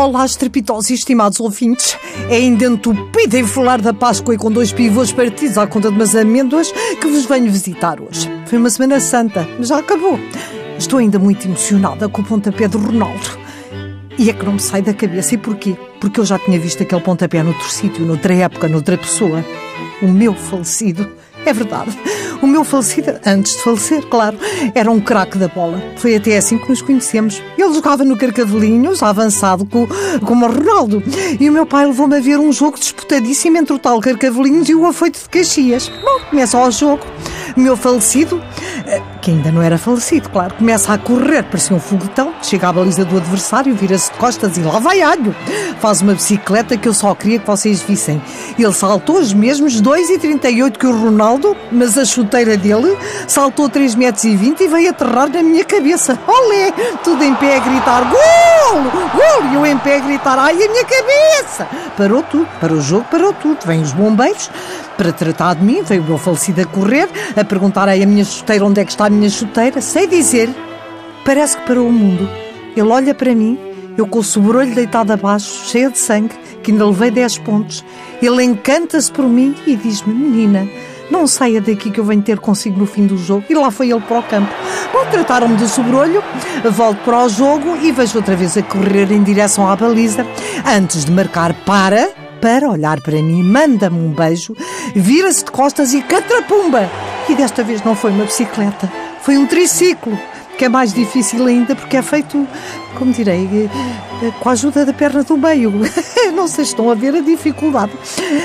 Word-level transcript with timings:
Olá, 0.00 0.24
estrepitosos 0.24 0.90
e 0.90 0.94
estimados 0.94 1.40
ouvintes. 1.40 1.96
É 2.30 2.36
ainda 2.36 2.66
entupida 2.66 3.36
em 3.36 3.44
falar 3.44 3.82
da 3.82 3.92
Páscoa 3.92 4.32
e 4.32 4.38
com 4.38 4.48
dois 4.48 4.70
pivôs 4.70 5.10
partidos 5.10 5.58
à 5.58 5.66
conta 5.66 5.90
de 5.90 5.96
umas 5.96 6.14
amêndoas 6.14 6.70
que 7.00 7.08
vos 7.08 7.26
venho 7.26 7.50
visitar 7.50 8.00
hoje. 8.00 8.30
Foi 8.46 8.58
uma 8.58 8.70
Semana 8.70 9.00
Santa, 9.00 9.46
mas 9.58 9.66
já 9.66 9.78
acabou. 9.78 10.16
Estou 10.78 11.00
ainda 11.00 11.18
muito 11.18 11.48
emocionada 11.48 12.08
com 12.08 12.22
o 12.22 12.24
pontapé 12.24 12.68
do 12.68 12.78
Ronaldo. 12.78 13.38
E 14.16 14.30
é 14.30 14.32
que 14.32 14.46
não 14.46 14.52
me 14.52 14.60
sai 14.60 14.82
da 14.82 14.94
cabeça. 14.94 15.34
E 15.34 15.38
porquê? 15.38 15.76
Porque 16.00 16.20
eu 16.20 16.24
já 16.24 16.38
tinha 16.38 16.60
visto 16.60 16.80
aquele 16.80 17.00
pontapé 17.00 17.42
noutro 17.42 17.68
sítio, 17.68 18.06
noutra 18.06 18.32
época, 18.34 18.68
noutra 18.68 18.96
pessoa. 18.96 19.44
O 20.00 20.06
meu 20.06 20.32
falecido. 20.32 21.10
É 21.44 21.52
verdade. 21.52 21.90
O 22.40 22.46
meu 22.46 22.64
falecido, 22.64 23.18
antes 23.26 23.56
de 23.56 23.62
falecer, 23.62 24.06
claro, 24.06 24.38
era 24.74 24.90
um 24.90 25.00
craque 25.00 25.38
da 25.38 25.48
bola. 25.48 25.82
Foi 25.96 26.16
até 26.16 26.36
assim 26.36 26.56
que 26.58 26.68
nos 26.68 26.80
conhecemos. 26.80 27.42
Ele 27.56 27.74
jogava 27.74 28.04
no 28.04 28.16
Carcavelinhos, 28.16 29.02
avançado 29.02 29.66
com, 29.66 29.88
como 30.24 30.46
o 30.46 30.48
Ronaldo. 30.48 31.02
E 31.40 31.48
o 31.48 31.52
meu 31.52 31.66
pai 31.66 31.86
levou-me 31.86 32.16
a 32.16 32.20
ver 32.20 32.38
um 32.38 32.52
jogo 32.52 32.78
disputadíssimo 32.78 33.58
entre 33.58 33.74
o 33.74 33.78
tal 33.78 34.00
Carcavelinhos 34.00 34.68
e 34.68 34.74
o 34.74 34.86
Afoito 34.86 35.18
de 35.20 35.28
Caxias. 35.28 35.88
Bom, 35.88 36.20
começa 36.30 36.58
o 36.58 36.70
jogo. 36.70 37.02
O 37.58 37.60
meu 37.60 37.76
falecido, 37.76 38.40
eh, 38.86 39.02
que 39.20 39.32
ainda 39.32 39.50
não 39.50 39.60
era 39.60 39.76
falecido, 39.76 40.28
claro, 40.28 40.54
começa 40.54 40.92
a 40.92 40.96
correr, 40.96 41.42
parecia 41.42 41.74
um 41.74 41.80
foguetão, 41.80 42.32
chega 42.40 42.68
à 42.68 42.72
baliza 42.72 43.04
do 43.04 43.16
adversário, 43.16 43.74
vira-se 43.74 44.12
de 44.12 44.16
costas 44.16 44.56
e 44.56 44.60
lá 44.60 44.78
vai 44.78 45.02
alho. 45.02 45.34
Faz 45.80 46.00
uma 46.00 46.14
bicicleta 46.14 46.76
que 46.76 46.86
eu 46.86 46.94
só 46.94 47.12
queria 47.16 47.40
que 47.40 47.46
vocês 47.48 47.82
vissem. 47.82 48.22
Ele 48.56 48.72
saltou 48.72 49.18
os 49.18 49.32
mesmos 49.32 49.82
2,38 49.82 50.78
que 50.78 50.86
o 50.86 50.96
Ronaldo, 50.96 51.56
mas 51.72 51.98
a 51.98 52.04
chuteira 52.04 52.56
dele 52.56 52.96
saltou 53.26 53.68
3,20 53.68 53.96
metros 53.96 54.24
e 54.24 54.68
veio 54.68 54.90
aterrar 54.90 55.28
na 55.28 55.42
minha 55.42 55.64
cabeça. 55.64 56.16
Olé! 56.28 56.70
Tudo 57.02 57.24
em 57.24 57.34
pé 57.34 57.56
a 57.56 57.58
gritar 57.58 58.04
gol! 58.08 58.82
Gol! 59.16 59.57
Pé 59.82 59.96
a 59.96 60.00
gritar 60.00 60.38
ai 60.38 60.54
a 60.54 60.68
minha 60.68 60.84
cabeça! 60.84 61.66
Parou 61.96 62.22
tudo, 62.22 62.48
para 62.60 62.72
o 62.72 62.80
jogo 62.80 63.06
parou 63.10 63.32
tudo. 63.32 63.58
Vêm 63.64 63.80
os 63.80 63.92
bombeiros 63.92 64.50
para 64.96 65.12
tratar 65.12 65.54
de 65.54 65.64
mim, 65.64 65.82
veio 65.82 66.02
o 66.02 66.04
meu 66.04 66.18
falecido 66.18 66.60
a 66.60 66.64
correr, 66.64 67.08
a 67.36 67.44
perguntar 67.44 67.88
a 67.88 67.94
minha 67.94 68.24
chuteira 68.24 68.64
onde 68.64 68.80
é 68.80 68.84
que 68.84 68.90
está 68.90 69.06
a 69.06 69.10
minha 69.10 69.30
chuteira. 69.30 69.80
Sei 69.80 70.06
dizer, 70.06 70.50
parece 71.24 71.56
que 71.56 71.66
parou 71.66 71.88
o 71.88 71.92
mundo. 71.92 72.28
Ele 72.76 72.88
olha 72.88 73.14
para 73.14 73.34
mim, 73.34 73.58
eu 73.96 74.06
com 74.06 74.18
o 74.18 74.24
sobrolho 74.24 74.74
deitado 74.74 75.12
abaixo, 75.12 75.66
cheia 75.66 75.90
de 75.90 75.98
sangue, 75.98 76.34
que 76.62 76.72
ainda 76.72 76.86
levei 76.86 77.10
10 77.10 77.38
pontos. 77.38 77.84
Ele 78.20 78.42
encanta-se 78.42 79.10
por 79.10 79.24
mim 79.24 79.54
e 79.66 79.76
diz-me, 79.76 80.12
menina, 80.12 80.68
não 81.10 81.26
saia 81.26 81.60
daqui 81.60 81.90
que 81.90 82.00
eu 82.00 82.04
venho 82.04 82.22
ter 82.22 82.38
consigo 82.38 82.78
no 82.78 82.86
fim 82.86 83.06
do 83.06 83.16
jogo. 83.16 83.44
E 83.48 83.54
lá 83.54 83.70
foi 83.70 83.90
ele 83.90 84.00
para 84.00 84.18
o 84.18 84.22
campo. 84.22 84.52
Bom, 84.92 85.04
trataram-me 85.10 85.56
de 85.56 85.68
sobrolho, 85.68 86.22
volto 86.72 86.98
para 87.04 87.24
o 87.24 87.28
jogo 87.28 87.76
e 87.76 87.92
vejo 87.92 88.16
outra 88.16 88.34
vez 88.34 88.56
a 88.56 88.62
correr 88.62 89.12
em 89.12 89.22
direção 89.22 89.68
à 89.68 89.76
baliza. 89.76 90.26
Antes 90.64 91.04
de 91.04 91.12
marcar 91.12 91.52
para, 91.66 92.10
para 92.40 92.70
olhar 92.70 93.00
para 93.00 93.22
mim, 93.22 93.42
manda-me 93.42 93.98
um 93.98 94.10
beijo, 94.10 94.56
vira-se 94.94 95.44
de 95.44 95.50
costas 95.50 95.92
e 95.92 96.00
catrapumba! 96.00 96.88
E 97.28 97.34
desta 97.34 97.62
vez 97.62 97.84
não 97.84 97.94
foi 97.94 98.12
uma 98.12 98.24
bicicleta, 98.24 98.90
foi 99.20 99.36
um 99.36 99.46
triciclo 99.46 100.18
que 100.58 100.64
é 100.64 100.68
mais 100.68 100.92
difícil 100.92 101.46
ainda 101.46 101.76
porque 101.76 101.96
é 101.96 102.02
feito, 102.02 102.46
como 102.98 103.12
direi, 103.12 103.48
eh, 104.22 104.32
com 104.40 104.48
a 104.48 104.52
ajuda 104.52 104.84
da 104.84 104.92
perna 104.92 105.22
do 105.22 105.38
meio. 105.38 105.72
Não 106.34 106.48
sei 106.48 106.64
se 106.64 106.72
estão 106.72 106.90
a 106.90 106.96
ver 106.96 107.14
a 107.14 107.20
dificuldade. 107.20 107.92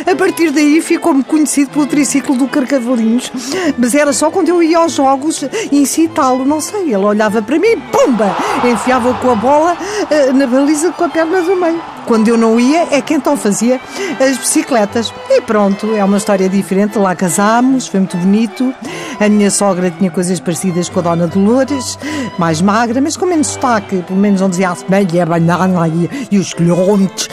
A 0.10 0.16
partir 0.16 0.52
daí 0.52 0.80
ficou-me 0.80 1.24
conhecido 1.24 1.72
pelo 1.72 1.88
triciclo 1.88 2.36
do 2.36 2.48
Carcavalinhos, 2.48 3.32
mas 3.78 3.96
era 3.96 4.14
só 4.14 4.30
quando 4.30 4.50
eu 4.50 4.62
ia 4.62 4.78
aos 4.78 4.94
jogos 4.94 5.44
incitá-lo, 5.72 6.46
não 6.46 6.62
sei. 6.62 6.84
Ele 6.84 6.98
olhava 6.98 7.42
para 7.42 7.58
mim, 7.58 7.80
pumba! 7.92 8.36
Enfiava 8.64 9.14
com 9.16 9.32
a 9.32 9.36
bola 9.36 9.78
eh, 10.12 10.32
na 10.32 10.46
baliza 10.46 10.92
com 10.92 11.06
a 11.06 11.10
perna 11.10 11.42
do 11.42 11.56
meio. 11.56 11.93
Quando 12.06 12.28
eu 12.28 12.38
não 12.38 12.60
ia, 12.60 12.88
é 12.92 13.02
que 13.02 13.14
então 13.14 13.38
fazia 13.38 13.80
as 14.20 14.38
bicicletas. 14.38 15.14
E 15.30 15.42
pronto, 15.42 15.96
é 15.96 16.04
uma 16.04 16.18
história 16.18 16.50
diferente. 16.50 16.98
Lá 16.98 17.16
casámos, 17.16 17.88
foi 17.88 18.00
muito 18.00 18.18
bonito. 18.18 18.74
A 19.20 19.30
minha 19.30 19.50
sogra 19.52 19.92
tinha 19.92 20.12
coisas 20.12 20.40
parecidas 20.40 20.90
com 20.90 21.00
a 21.00 21.04
Dona 21.04 21.28
Dolores, 21.28 21.98
mais 22.38 22.62
magra, 22.62 23.00
mas 23.00 23.16
com 23.16 23.26
menos 23.26 23.48
destaque. 23.48 24.04
Pelo 24.04 24.20
menos 24.20 24.42
não 24.42 24.50
dizia 24.50 24.70
a 24.70 24.76
semelha, 24.76 25.24
a 25.24 25.26
banana 25.26 25.88
e, 25.88 26.28
e 26.32 26.38
os 26.38 26.54
quilómetros. 26.54 27.30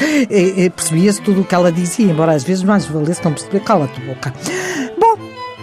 Percebia-se 0.76 1.20
tudo 1.22 1.40
o 1.40 1.44
que 1.44 1.54
ela 1.54 1.72
dizia, 1.72 2.10
embora 2.10 2.32
às 2.32 2.44
vezes 2.44 2.62
mais 2.62 2.86
valesse 2.86 3.24
não 3.24 3.32
perceber. 3.32 3.60
Cala-te 3.60 4.00
boca. 4.00 4.32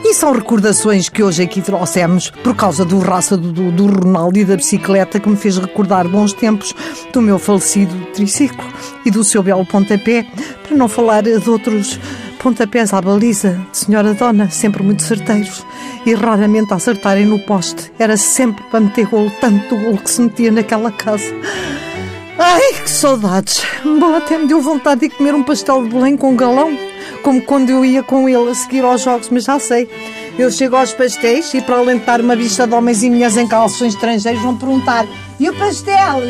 E 0.09 0.13
são 0.13 0.31
recordações 0.31 1.09
que 1.09 1.21
hoje 1.21 1.43
aqui 1.43 1.61
trouxemos 1.61 2.29
por 2.29 2.55
causa 2.55 2.85
do 2.85 2.97
raça 2.97 3.35
do, 3.35 3.51
do, 3.51 3.71
do, 3.73 3.87
Ronaldo 3.87 4.39
e 4.39 4.45
da 4.45 4.55
bicicleta 4.55 5.19
que 5.19 5.27
me 5.27 5.35
fez 5.35 5.57
recordar 5.57 6.07
bons 6.07 6.31
tempos 6.31 6.73
do 7.11 7.21
meu 7.21 7.37
falecido 7.37 7.93
triciclo 8.13 8.65
e 9.05 9.11
do 9.11 9.21
seu 9.21 9.43
belo 9.43 9.65
pontapé, 9.65 10.25
para 10.65 10.77
não 10.77 10.87
falar 10.87 11.23
de 11.23 11.49
outros 11.49 11.99
pontapés 12.39 12.93
à 12.93 13.01
baliza 13.01 13.59
de 13.69 13.77
senhora 13.79 14.13
dona, 14.13 14.49
sempre 14.49 14.81
muito 14.81 15.03
certeiros 15.03 15.65
e 16.05 16.13
raramente 16.13 16.73
acertarem 16.73 17.25
no 17.25 17.39
poste. 17.39 17.91
Era 17.99 18.15
sempre 18.15 18.63
para 18.71 18.79
meter 18.79 19.07
golo, 19.07 19.29
tanto 19.41 19.75
golo 19.75 19.97
que 19.97 20.09
se 20.09 20.21
metia 20.21 20.53
naquela 20.53 20.89
casa. 20.89 21.35
Ai, 22.39 22.81
que 22.81 22.89
saudades! 22.89 23.61
Bom, 23.83 24.15
até 24.15 24.37
me 24.37 24.47
deu 24.47 24.61
vontade 24.61 25.01
de 25.01 25.09
comer 25.09 25.35
um 25.35 25.43
pastel 25.43 25.83
de 25.83 25.89
Belém 25.89 26.15
com 26.15 26.33
galão 26.33 26.96
como 27.23 27.41
quando 27.41 27.69
eu 27.69 27.83
ia 27.83 28.03
com 28.03 28.27
ele 28.27 28.49
a 28.49 28.55
seguir 28.55 28.83
aos 28.83 29.01
jogos, 29.01 29.29
mas 29.29 29.43
já 29.43 29.59
sei. 29.59 29.89
Eu 30.37 30.51
chego 30.51 30.75
aos 30.75 30.93
pastéis 30.93 31.53
e 31.53 31.61
para 31.61 31.77
alentar 31.77 32.21
uma 32.21 32.35
bicha 32.35 32.67
de 32.67 32.73
homens 32.73 33.03
e 33.03 33.09
mulheres 33.09 33.37
em 33.37 33.47
calções 33.47 33.93
estrangeiros 33.93 34.41
vão 34.41 34.55
perguntar 34.55 35.05
e 35.39 35.49
o 35.49 35.55
pastel 35.57 36.21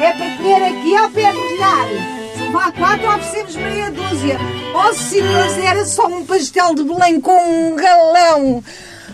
é 0.00 0.12
para 0.12 0.36
comer 0.36 0.62
aqui 0.64 0.96
ao 0.96 1.10
pé 1.10 1.32
milhar? 1.32 1.88
Se 2.36 2.52
vá 2.52 2.72
quatro, 2.72 3.06
oferecemos 3.08 3.56
meia 3.56 3.90
dúzia. 3.90 4.38
Oh 4.74 4.94
senhores, 4.94 5.58
era 5.58 5.84
só 5.84 6.06
um 6.06 6.24
pastel 6.24 6.74
de 6.74 6.84
Belém 6.84 7.20
com 7.20 7.72
um 7.72 7.76
galão. 7.76 8.64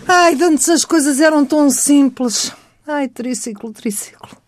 Ai, 0.07 0.37
antes 0.41 0.69
as 0.69 0.85
coisas 0.85 1.19
eram 1.19 1.45
tão 1.45 1.69
simples. 1.69 2.53
Ai, 2.87 3.09
triciclo, 3.09 3.73
triciclo. 3.73 4.46